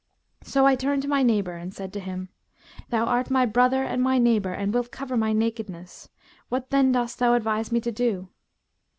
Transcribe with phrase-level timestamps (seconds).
[0.41, 2.29] So I turned to my neighbour and said to him,
[2.89, 6.09] 'Thou art my brother and my neighbour and wilt cover my nakedness;
[6.49, 8.27] what then dost thou advise me to do?'